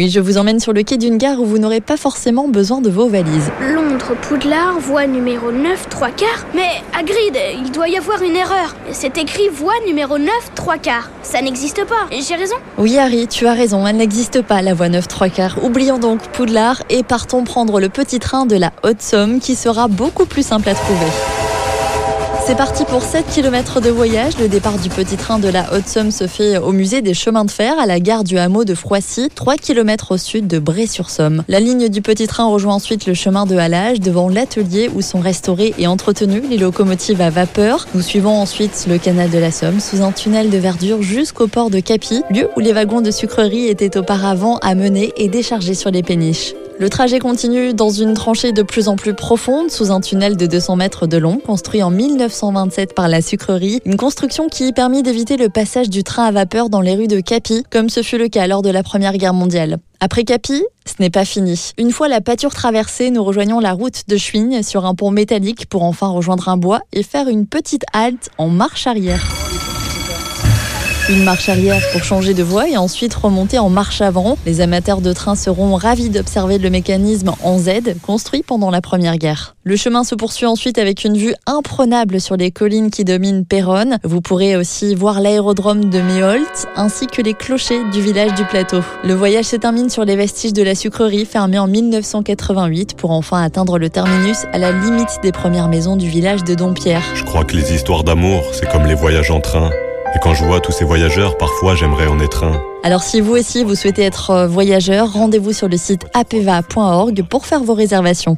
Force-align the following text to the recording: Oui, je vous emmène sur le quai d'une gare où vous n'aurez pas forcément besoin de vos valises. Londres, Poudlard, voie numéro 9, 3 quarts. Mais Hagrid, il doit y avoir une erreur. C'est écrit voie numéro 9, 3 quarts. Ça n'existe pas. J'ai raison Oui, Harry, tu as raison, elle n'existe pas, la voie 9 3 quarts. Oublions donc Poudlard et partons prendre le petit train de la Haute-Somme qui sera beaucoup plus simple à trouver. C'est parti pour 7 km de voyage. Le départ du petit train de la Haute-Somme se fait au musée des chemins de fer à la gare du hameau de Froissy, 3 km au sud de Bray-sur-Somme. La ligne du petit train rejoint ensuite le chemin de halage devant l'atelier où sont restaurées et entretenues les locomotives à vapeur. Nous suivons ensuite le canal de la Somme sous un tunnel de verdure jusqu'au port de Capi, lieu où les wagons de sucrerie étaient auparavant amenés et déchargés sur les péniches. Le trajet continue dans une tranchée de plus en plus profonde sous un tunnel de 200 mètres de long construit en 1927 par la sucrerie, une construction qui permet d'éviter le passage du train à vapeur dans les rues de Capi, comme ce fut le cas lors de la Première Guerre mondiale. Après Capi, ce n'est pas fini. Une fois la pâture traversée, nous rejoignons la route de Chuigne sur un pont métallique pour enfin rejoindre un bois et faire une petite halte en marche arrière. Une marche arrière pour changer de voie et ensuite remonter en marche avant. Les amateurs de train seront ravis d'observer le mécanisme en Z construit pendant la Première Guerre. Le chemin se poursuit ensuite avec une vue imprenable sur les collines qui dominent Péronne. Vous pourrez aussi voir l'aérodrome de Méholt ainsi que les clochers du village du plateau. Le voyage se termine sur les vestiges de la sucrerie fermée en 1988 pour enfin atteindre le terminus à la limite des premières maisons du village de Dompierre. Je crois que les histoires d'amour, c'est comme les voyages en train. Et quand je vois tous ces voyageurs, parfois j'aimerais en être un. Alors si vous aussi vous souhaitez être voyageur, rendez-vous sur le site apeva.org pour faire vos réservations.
Oui, 0.00 0.08
je 0.08 0.18
vous 0.18 0.38
emmène 0.38 0.60
sur 0.60 0.72
le 0.72 0.82
quai 0.82 0.96
d'une 0.96 1.18
gare 1.18 1.38
où 1.42 1.44
vous 1.44 1.58
n'aurez 1.58 1.82
pas 1.82 1.98
forcément 1.98 2.48
besoin 2.48 2.80
de 2.80 2.88
vos 2.88 3.06
valises. 3.06 3.50
Londres, 3.60 4.14
Poudlard, 4.22 4.80
voie 4.80 5.06
numéro 5.06 5.52
9, 5.52 5.90
3 5.90 6.08
quarts. 6.12 6.46
Mais 6.54 6.82
Hagrid, 6.98 7.36
il 7.62 7.70
doit 7.70 7.86
y 7.86 7.98
avoir 7.98 8.22
une 8.22 8.34
erreur. 8.34 8.74
C'est 8.92 9.18
écrit 9.18 9.50
voie 9.52 9.74
numéro 9.86 10.16
9, 10.16 10.30
3 10.54 10.78
quarts. 10.78 11.10
Ça 11.22 11.42
n'existe 11.42 11.84
pas. 11.84 12.08
J'ai 12.10 12.34
raison 12.34 12.54
Oui, 12.78 12.96
Harry, 12.96 13.28
tu 13.28 13.46
as 13.46 13.52
raison, 13.52 13.86
elle 13.86 13.98
n'existe 13.98 14.40
pas, 14.40 14.62
la 14.62 14.72
voie 14.72 14.88
9 14.88 15.06
3 15.06 15.28
quarts. 15.28 15.62
Oublions 15.62 15.98
donc 15.98 16.20
Poudlard 16.28 16.82
et 16.88 17.02
partons 17.02 17.44
prendre 17.44 17.78
le 17.78 17.90
petit 17.90 18.20
train 18.20 18.46
de 18.46 18.56
la 18.56 18.72
Haute-Somme 18.82 19.38
qui 19.38 19.54
sera 19.54 19.86
beaucoup 19.86 20.24
plus 20.24 20.46
simple 20.46 20.70
à 20.70 20.74
trouver. 20.74 21.10
C'est 22.50 22.56
parti 22.56 22.84
pour 22.84 23.04
7 23.04 23.26
km 23.32 23.80
de 23.80 23.90
voyage. 23.90 24.36
Le 24.40 24.48
départ 24.48 24.76
du 24.76 24.88
petit 24.88 25.16
train 25.16 25.38
de 25.38 25.48
la 25.48 25.72
Haute-Somme 25.72 26.10
se 26.10 26.26
fait 26.26 26.58
au 26.58 26.72
musée 26.72 27.00
des 27.00 27.14
chemins 27.14 27.44
de 27.44 27.50
fer 27.52 27.78
à 27.78 27.86
la 27.86 28.00
gare 28.00 28.24
du 28.24 28.38
hameau 28.38 28.64
de 28.64 28.74
Froissy, 28.74 29.28
3 29.32 29.54
km 29.54 30.10
au 30.10 30.16
sud 30.16 30.48
de 30.48 30.58
Bray-sur-Somme. 30.58 31.44
La 31.46 31.60
ligne 31.60 31.88
du 31.88 32.02
petit 32.02 32.26
train 32.26 32.46
rejoint 32.46 32.74
ensuite 32.74 33.06
le 33.06 33.14
chemin 33.14 33.46
de 33.46 33.56
halage 33.56 34.00
devant 34.00 34.28
l'atelier 34.28 34.90
où 34.92 35.00
sont 35.00 35.20
restaurées 35.20 35.74
et 35.78 35.86
entretenues 35.86 36.42
les 36.50 36.58
locomotives 36.58 37.20
à 37.20 37.30
vapeur. 37.30 37.86
Nous 37.94 38.02
suivons 38.02 38.36
ensuite 38.36 38.86
le 38.88 38.98
canal 38.98 39.30
de 39.30 39.38
la 39.38 39.52
Somme 39.52 39.78
sous 39.78 40.02
un 40.02 40.10
tunnel 40.10 40.50
de 40.50 40.58
verdure 40.58 41.02
jusqu'au 41.02 41.46
port 41.46 41.70
de 41.70 41.78
Capi, 41.78 42.24
lieu 42.30 42.48
où 42.56 42.60
les 42.60 42.72
wagons 42.72 43.00
de 43.00 43.12
sucrerie 43.12 43.68
étaient 43.68 43.96
auparavant 43.96 44.56
amenés 44.56 45.12
et 45.16 45.28
déchargés 45.28 45.74
sur 45.74 45.92
les 45.92 46.02
péniches. 46.02 46.54
Le 46.80 46.88
trajet 46.88 47.18
continue 47.18 47.74
dans 47.74 47.90
une 47.90 48.14
tranchée 48.14 48.52
de 48.52 48.62
plus 48.62 48.88
en 48.88 48.96
plus 48.96 49.12
profonde 49.12 49.70
sous 49.70 49.92
un 49.92 50.00
tunnel 50.00 50.38
de 50.38 50.46
200 50.46 50.76
mètres 50.76 51.06
de 51.06 51.18
long 51.18 51.36
construit 51.36 51.82
en 51.82 51.90
1927 51.90 52.94
par 52.94 53.06
la 53.06 53.20
sucrerie, 53.20 53.82
une 53.84 53.98
construction 53.98 54.48
qui 54.48 54.72
permet 54.72 55.02
d'éviter 55.02 55.36
le 55.36 55.50
passage 55.50 55.90
du 55.90 56.04
train 56.04 56.24
à 56.24 56.32
vapeur 56.32 56.70
dans 56.70 56.80
les 56.80 56.94
rues 56.94 57.06
de 57.06 57.20
Capi, 57.20 57.64
comme 57.70 57.90
ce 57.90 58.00
fut 58.02 58.16
le 58.16 58.28
cas 58.28 58.46
lors 58.46 58.62
de 58.62 58.70
la 58.70 58.82
Première 58.82 59.18
Guerre 59.18 59.34
mondiale. 59.34 59.76
Après 60.00 60.24
Capi, 60.24 60.64
ce 60.86 60.94
n'est 61.00 61.10
pas 61.10 61.26
fini. 61.26 61.72
Une 61.76 61.90
fois 61.90 62.08
la 62.08 62.22
pâture 62.22 62.54
traversée, 62.54 63.10
nous 63.10 63.22
rejoignons 63.22 63.60
la 63.60 63.74
route 63.74 64.08
de 64.08 64.16
Chuigne 64.16 64.62
sur 64.62 64.86
un 64.86 64.94
pont 64.94 65.10
métallique 65.10 65.66
pour 65.66 65.82
enfin 65.82 66.08
rejoindre 66.08 66.48
un 66.48 66.56
bois 66.56 66.80
et 66.94 67.02
faire 67.02 67.28
une 67.28 67.46
petite 67.46 67.84
halte 67.92 68.30
en 68.38 68.48
marche 68.48 68.86
arrière. 68.86 69.49
Une 71.10 71.24
marche 71.24 71.48
arrière 71.48 71.82
pour 71.90 72.04
changer 72.04 72.34
de 72.34 72.44
voie 72.44 72.68
et 72.68 72.76
ensuite 72.76 73.12
remonter 73.14 73.58
en 73.58 73.68
marche 73.68 74.00
avant. 74.00 74.38
Les 74.46 74.60
amateurs 74.60 75.00
de 75.00 75.12
train 75.12 75.34
seront 75.34 75.74
ravis 75.74 76.08
d'observer 76.08 76.58
le 76.58 76.70
mécanisme 76.70 77.32
en 77.42 77.58
Z 77.58 77.96
construit 78.00 78.44
pendant 78.44 78.70
la 78.70 78.80
Première 78.80 79.16
Guerre. 79.16 79.56
Le 79.64 79.74
chemin 79.74 80.04
se 80.04 80.14
poursuit 80.14 80.46
ensuite 80.46 80.78
avec 80.78 81.02
une 81.02 81.18
vue 81.18 81.34
imprenable 81.46 82.20
sur 82.20 82.36
les 82.36 82.52
collines 82.52 82.90
qui 82.92 83.04
dominent 83.04 83.44
Péronne. 83.44 83.98
Vous 84.04 84.20
pourrez 84.20 84.54
aussi 84.54 84.94
voir 84.94 85.20
l'aérodrome 85.20 85.90
de 85.90 86.00
Méholt 86.00 86.68
ainsi 86.76 87.08
que 87.08 87.22
les 87.22 87.34
clochers 87.34 87.82
du 87.90 88.00
village 88.00 88.34
du 88.34 88.44
plateau. 88.44 88.78
Le 89.02 89.14
voyage 89.14 89.46
se 89.46 89.56
termine 89.56 89.90
sur 89.90 90.04
les 90.04 90.14
vestiges 90.14 90.52
de 90.52 90.62
la 90.62 90.76
sucrerie 90.76 91.26
fermée 91.26 91.58
en 91.58 91.66
1988 91.66 92.94
pour 92.96 93.10
enfin 93.10 93.42
atteindre 93.42 93.80
le 93.80 93.90
terminus 93.90 94.46
à 94.52 94.58
la 94.58 94.70
limite 94.70 95.18
des 95.24 95.32
premières 95.32 95.66
maisons 95.66 95.96
du 95.96 96.08
village 96.08 96.44
de 96.44 96.54
Dompierre. 96.54 97.02
Je 97.16 97.24
crois 97.24 97.44
que 97.44 97.56
les 97.56 97.74
histoires 97.74 98.04
d'amour, 98.04 98.44
c'est 98.52 98.70
comme 98.70 98.86
les 98.86 98.94
voyages 98.94 99.32
en 99.32 99.40
train. 99.40 99.70
Et 100.14 100.18
quand 100.18 100.34
je 100.34 100.44
vois 100.44 100.60
tous 100.60 100.72
ces 100.72 100.84
voyageurs, 100.84 101.38
parfois 101.38 101.74
j'aimerais 101.74 102.06
en 102.06 102.18
être 102.18 102.44
un. 102.44 102.60
Alors 102.82 103.02
si 103.02 103.20
vous 103.20 103.32
aussi 103.32 103.62
vous 103.62 103.74
souhaitez 103.74 104.02
être 104.02 104.46
voyageur, 104.46 105.12
rendez-vous 105.12 105.52
sur 105.52 105.68
le 105.68 105.76
site 105.76 106.06
apeva.org 106.14 107.22
pour 107.28 107.46
faire 107.46 107.62
vos 107.62 107.74
réservations. 107.74 108.36